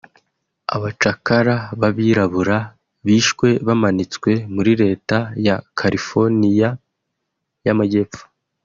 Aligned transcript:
Abacakara 0.75 1.55
b’abirabura 1.79 2.57
bishwe 3.05 3.47
bamanitswe 3.67 4.31
muri 4.55 4.71
Leta 4.83 5.17
ya 5.45 5.55
Carolina 5.77 6.69
y’amajyepfo 7.65 8.23